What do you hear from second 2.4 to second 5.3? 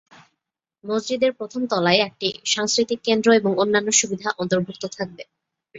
সাংস্কৃতিক কেন্দ্র এবং অন্যান্য সুবিধা অন্তর্ভুক্ত থাকবে।